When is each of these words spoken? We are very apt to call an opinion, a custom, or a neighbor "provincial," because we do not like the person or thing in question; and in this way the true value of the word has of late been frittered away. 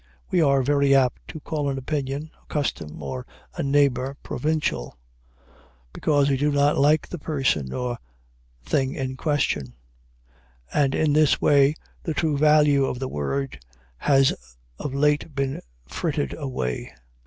We 0.31 0.41
are 0.41 0.63
very 0.63 0.95
apt 0.95 1.27
to 1.27 1.39
call 1.39 1.69
an 1.69 1.77
opinion, 1.77 2.31
a 2.41 2.45
custom, 2.47 3.03
or 3.03 3.23
a 3.53 3.61
neighbor 3.61 4.17
"provincial," 4.23 4.97
because 5.93 6.27
we 6.27 6.37
do 6.37 6.51
not 6.51 6.75
like 6.75 7.07
the 7.07 7.19
person 7.19 7.71
or 7.71 7.99
thing 8.63 8.95
in 8.95 9.15
question; 9.15 9.75
and 10.73 10.95
in 10.95 11.13
this 11.13 11.39
way 11.39 11.75
the 12.01 12.15
true 12.15 12.35
value 12.35 12.83
of 12.85 12.97
the 12.97 13.07
word 13.07 13.63
has 13.97 14.33
of 14.79 14.91
late 14.95 15.35
been 15.35 15.61
frittered 15.87 16.33
away. 16.33 16.95